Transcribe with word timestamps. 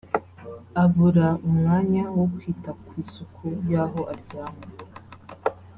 abura 0.83 1.27
umwanya 1.47 2.03
wo 2.17 2.25
kwita 2.33 2.69
ku 2.81 2.91
isuku 3.03 3.45
y’aho 3.71 3.99
aryama 4.13 4.65